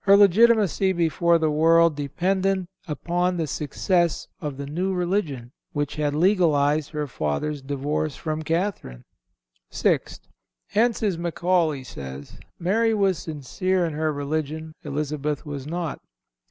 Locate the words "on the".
3.08-3.46